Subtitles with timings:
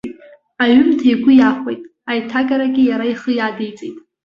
[0.63, 3.97] Аҩымҭа игәы иахәеит, аиҭагарагьы иара ихы иадиҵеит.